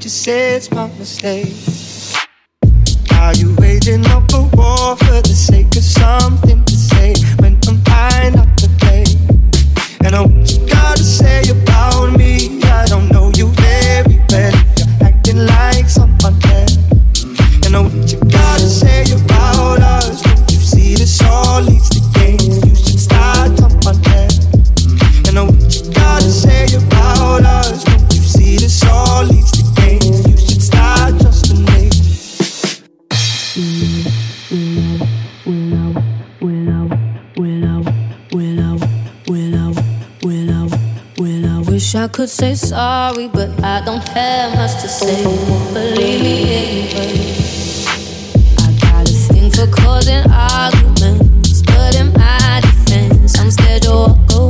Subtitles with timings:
[0.00, 1.69] just say it's my mistake.
[42.00, 45.22] I could say sorry, but I don't have much to say.
[45.74, 47.36] Believe me anyway.
[48.56, 54.32] I got a thing for causing arguments, but in my defense, I'm scared to walk
[54.32, 54.49] away.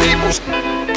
[0.00, 0.91] people's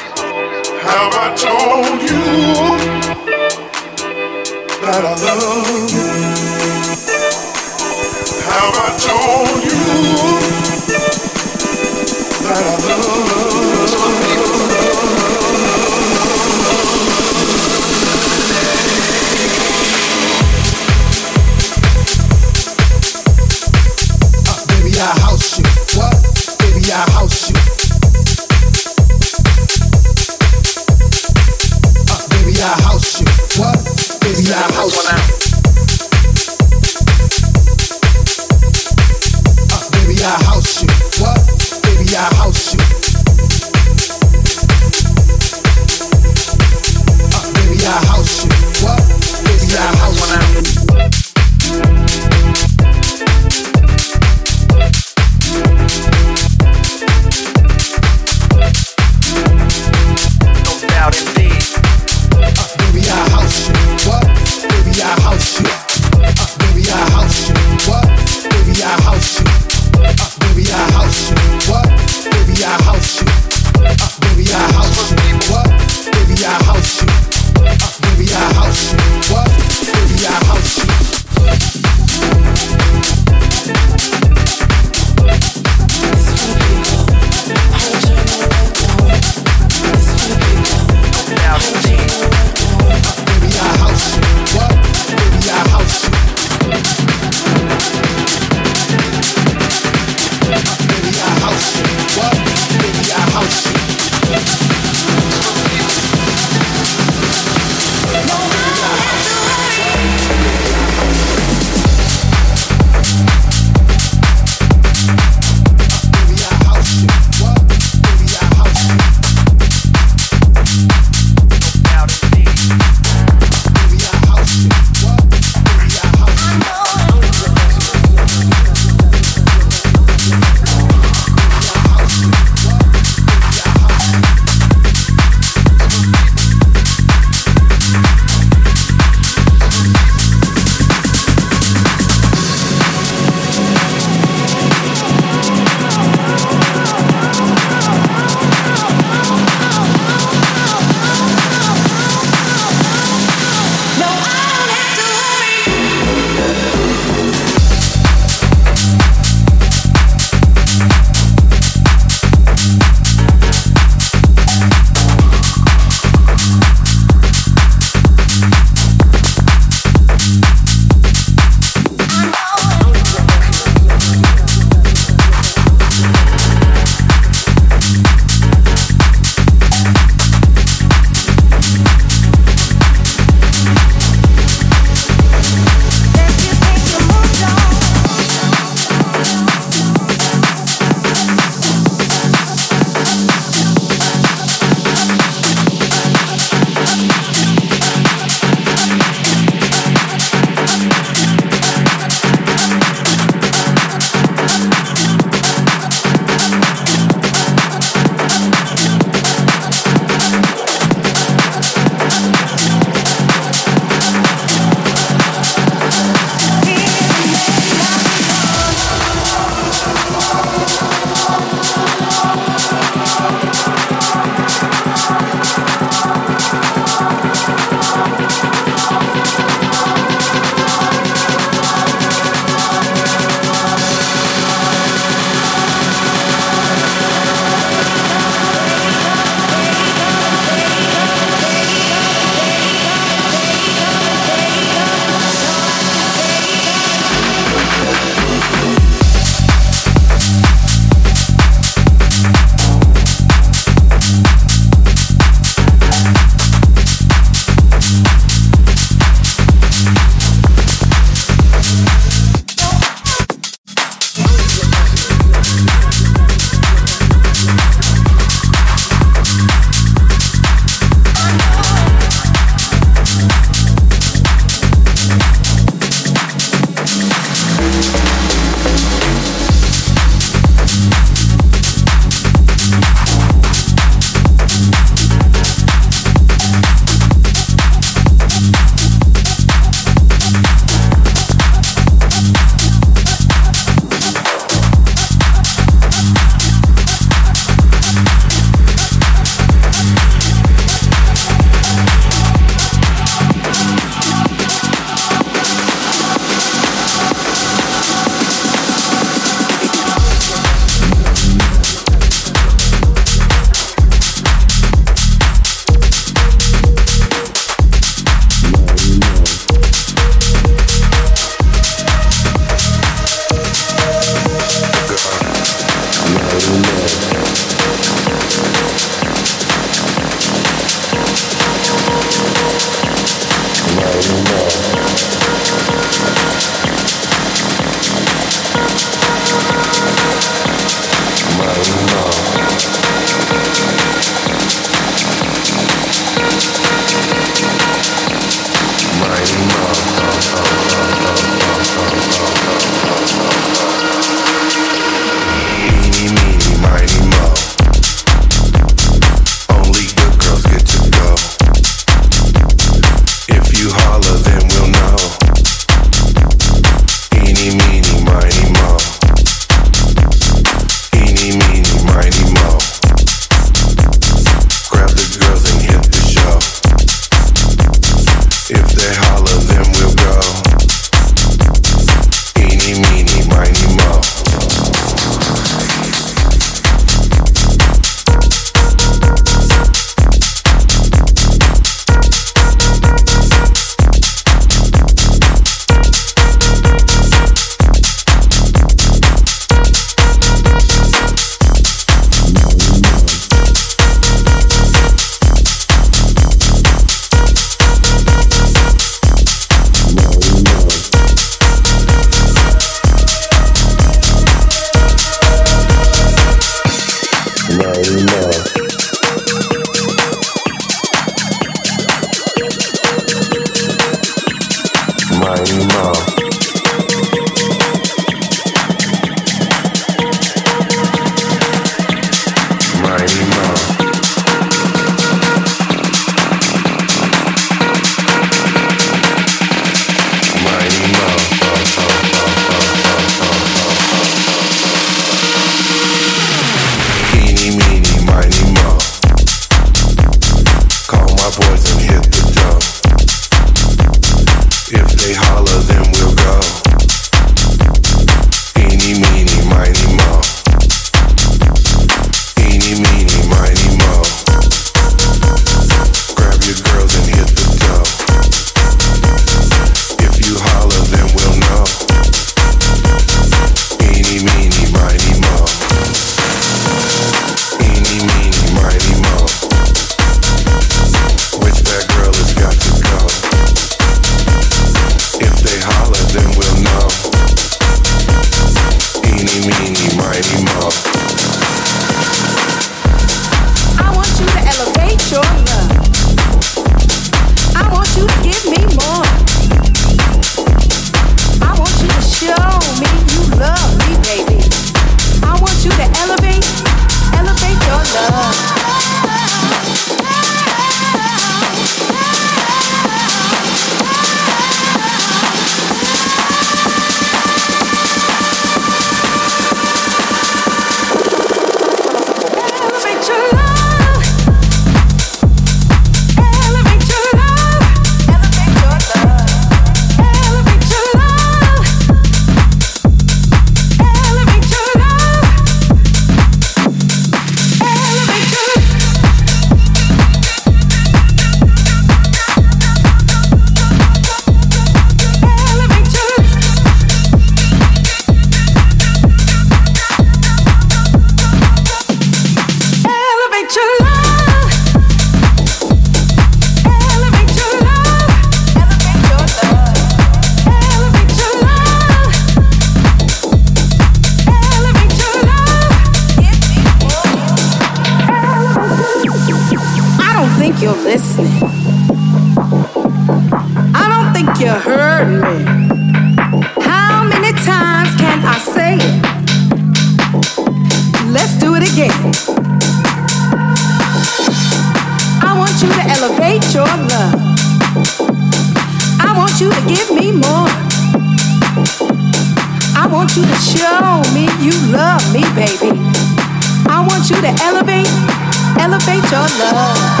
[599.40, 600.00] love.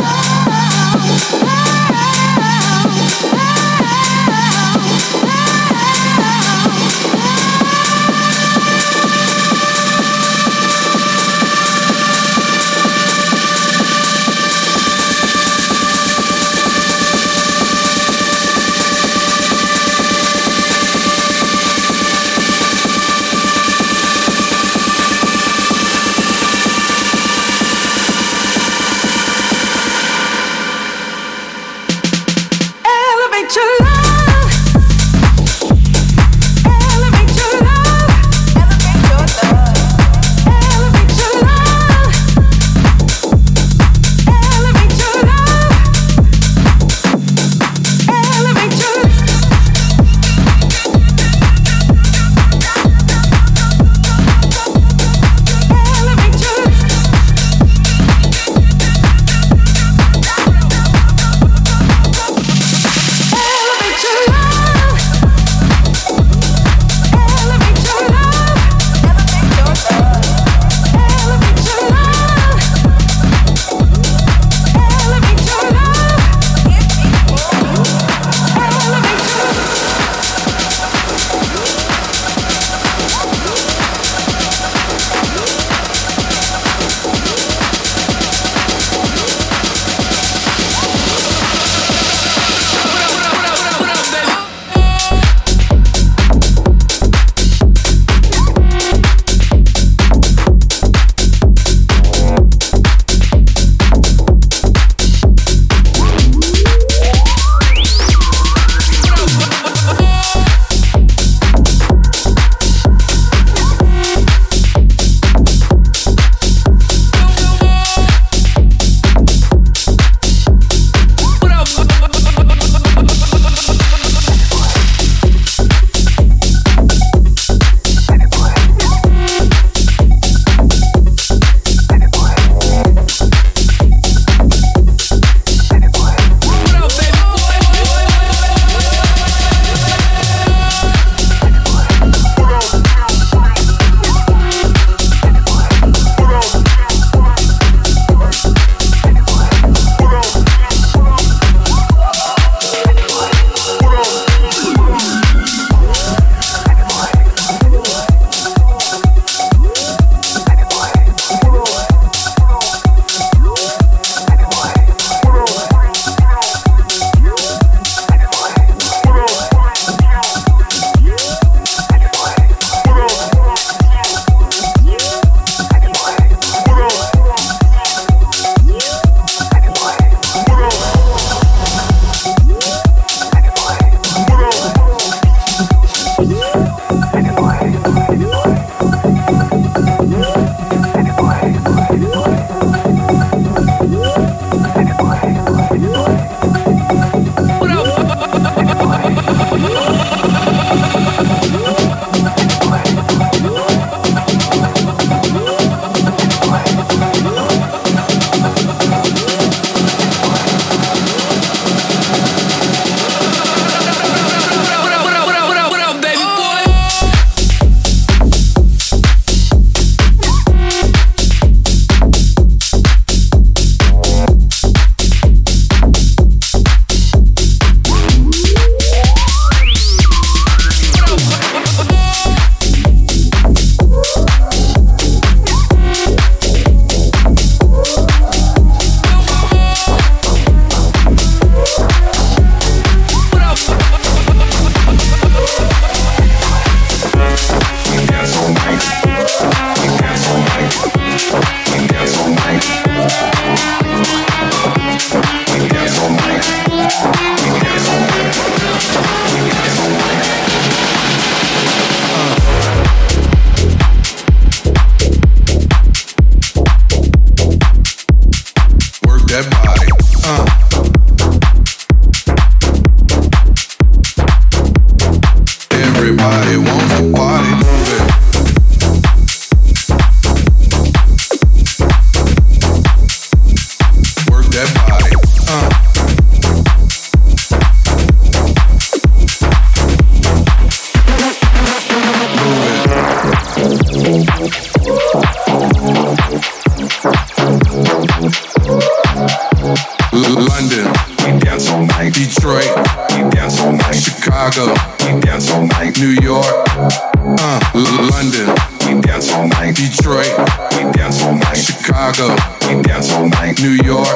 [306.00, 308.48] New York, uh, London.
[308.88, 309.76] We dance all night.
[309.76, 310.32] Detroit,
[310.72, 311.52] we dance all night.
[311.52, 312.34] Chicago,
[312.66, 313.60] we dance all night.
[313.60, 314.08] New York,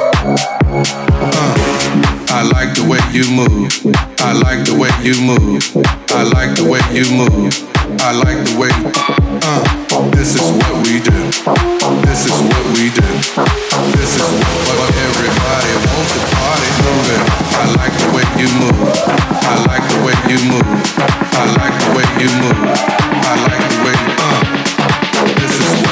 [0.65, 0.81] uh,
[2.33, 3.69] I like the way you move.
[4.17, 5.61] I like the way you move.
[6.09, 7.53] I like the way you move.
[8.01, 8.73] I like the way.
[9.45, 11.13] Uh, this is what we do.
[12.01, 13.09] This is what we do.
[13.93, 17.21] This is what everybody wants to party moving.
[17.61, 18.75] I like the way you move.
[19.47, 20.67] I like the way you move.
[20.99, 22.59] I like the way you move.
[23.23, 24.41] I like the way uh.
[25.39, 25.84] This is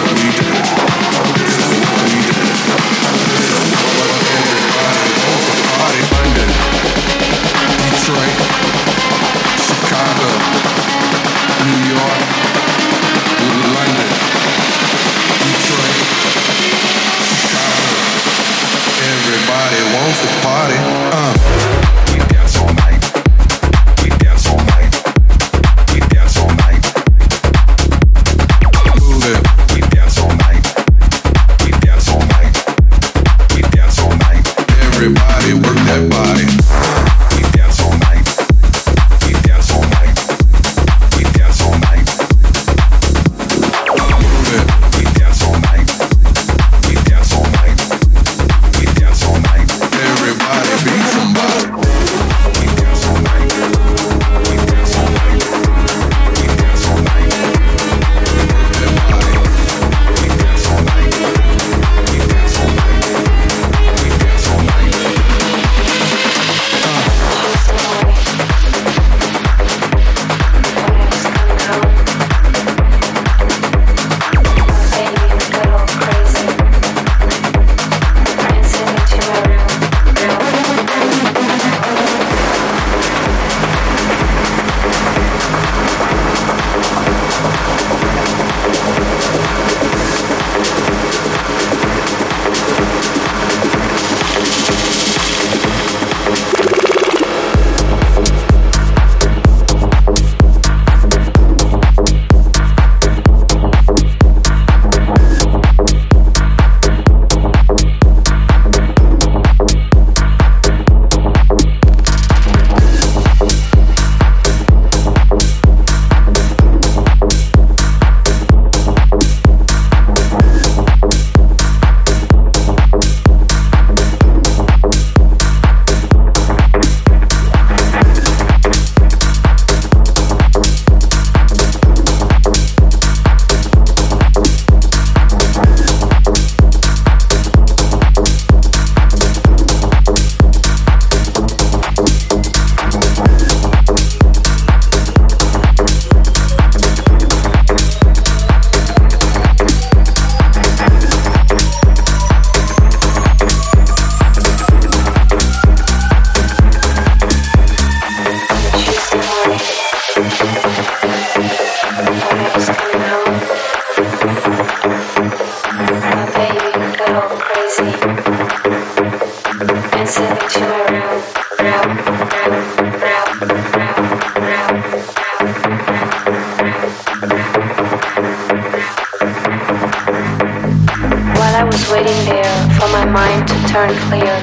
[181.56, 184.34] i was waiting there for my mind to turn clear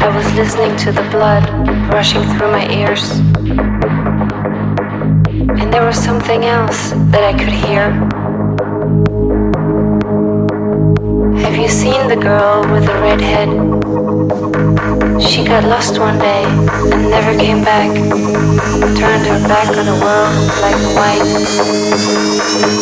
[0.00, 1.42] i was Listening to the blood
[1.92, 3.10] rushing through my ears.
[5.60, 7.90] And there was something else that I could hear.
[11.42, 13.77] Have you seen the girl with the red head?
[14.28, 17.88] She got lost one day and never came back.
[17.94, 21.24] Turned her back on the world like white.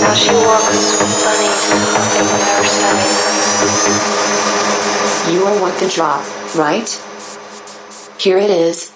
[0.00, 1.70] Now she walks with bunnies
[2.18, 3.16] in her side.
[5.32, 6.24] You all want the drop,
[6.56, 6.88] right?
[8.18, 8.90] Here it is.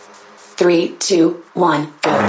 [0.57, 2.20] Three, two, one, go.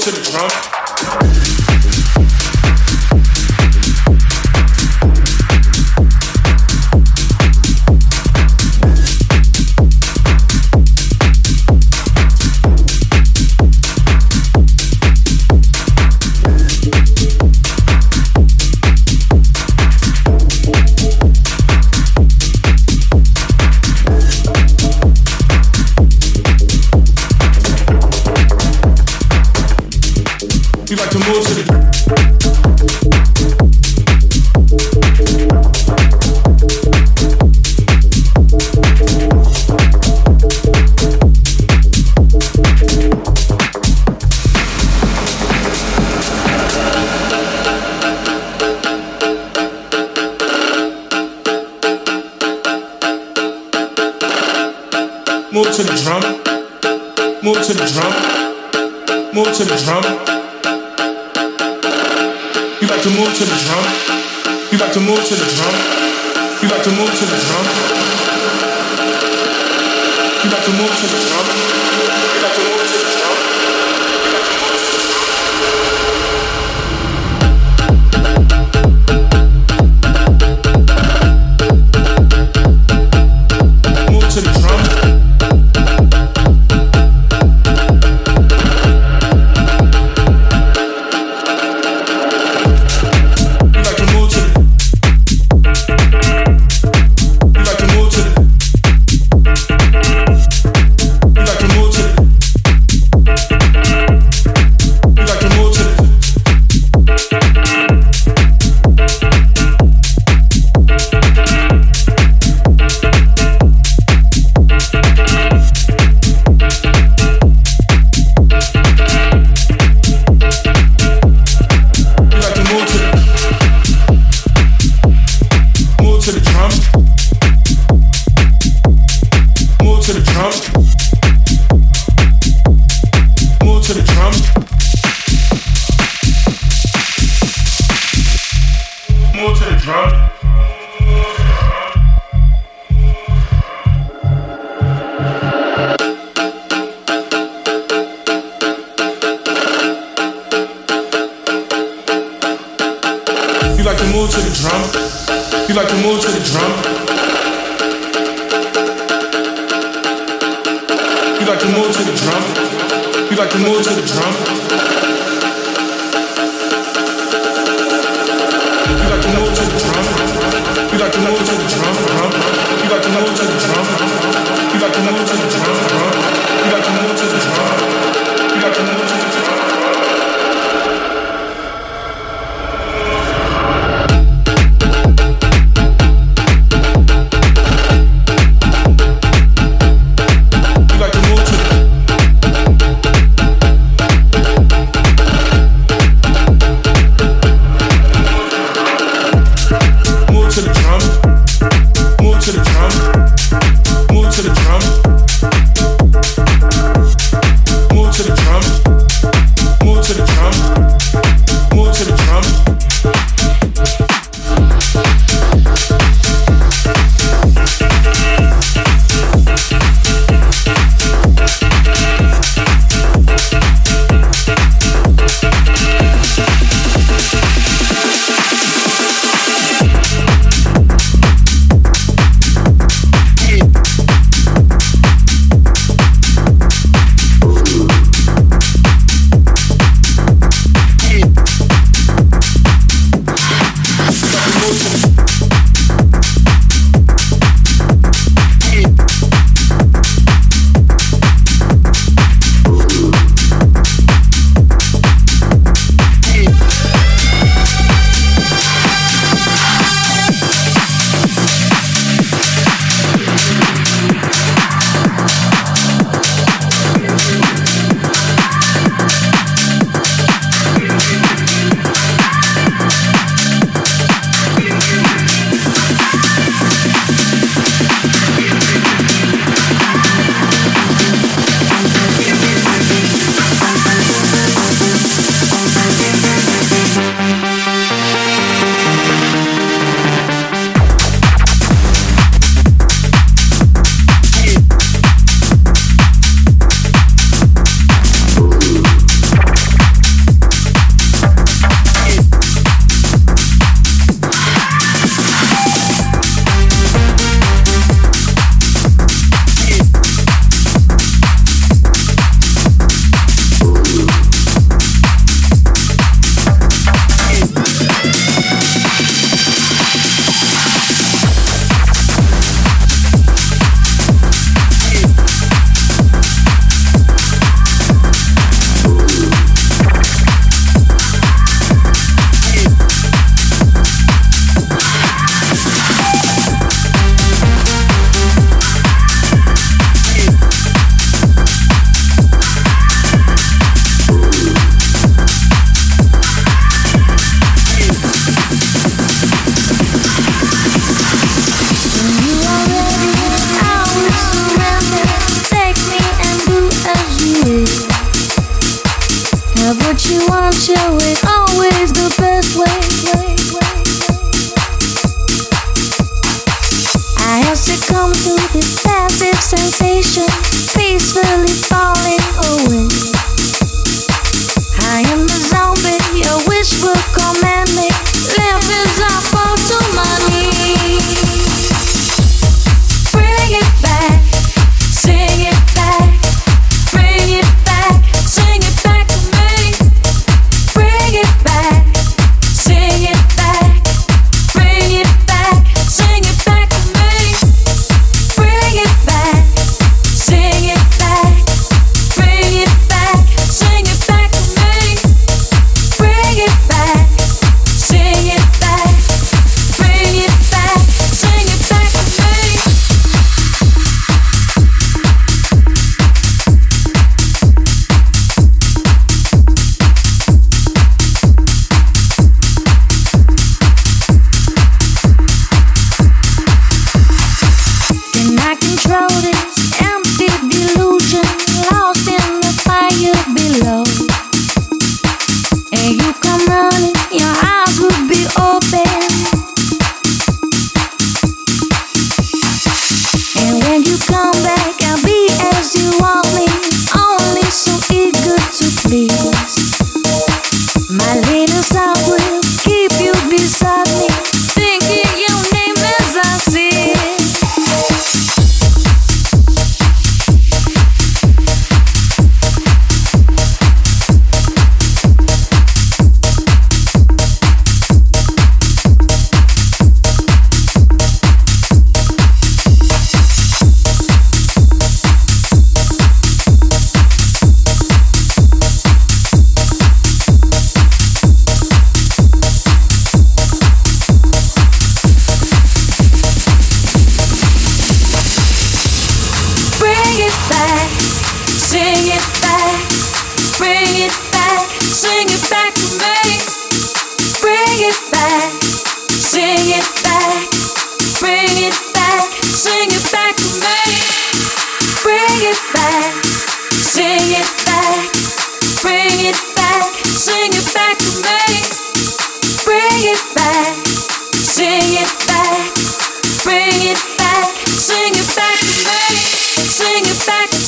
[0.00, 0.83] To the drum?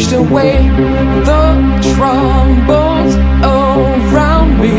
[0.00, 0.56] pushed away
[1.28, 1.44] the
[1.94, 4.76] troubles around me.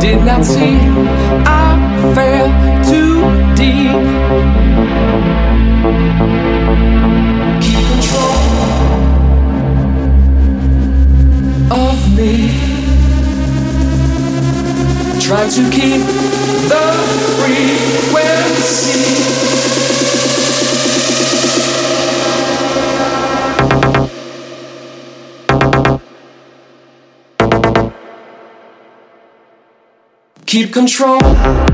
[0.00, 0.78] Did not see
[1.44, 1.76] I
[2.14, 2.48] fell
[2.88, 3.20] too
[3.56, 4.00] deep.
[7.62, 8.40] Keep control
[11.84, 12.32] of me
[15.20, 16.02] try to keep
[16.72, 16.86] the
[17.36, 19.06] frequency.
[30.56, 31.65] keep control.